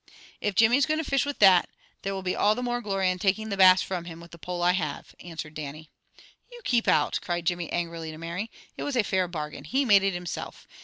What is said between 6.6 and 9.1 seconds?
keep out," cried Jimmy angrily to Mary. "It was a